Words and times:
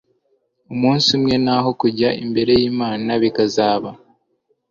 umunsi 0.73 1.07
umwe 1.17 1.35
naho 1.45 1.69
kujya 1.81 2.09
imbere 2.23 2.51
yImana 2.61 3.09
bikazaba 3.21 3.89